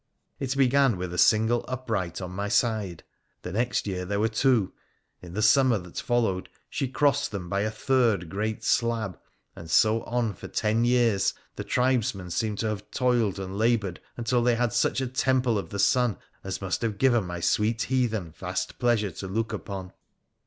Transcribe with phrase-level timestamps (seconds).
[0.39, 3.03] It began with a single upright on my side.
[3.43, 4.73] The next year there were two.
[5.21, 9.19] In the summer that followed she crossed them by a third great slab,
[9.55, 14.41] and so on for ten years the tribesmen seemed to have toiled and laboured until
[14.41, 18.31] they had such a temple of the sun as must have given my sweet heathen
[18.31, 19.91] vast nleasure to look uuon